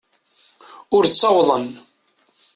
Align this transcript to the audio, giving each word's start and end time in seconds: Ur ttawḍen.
Ur 0.95 1.03
ttawḍen. 1.05 1.65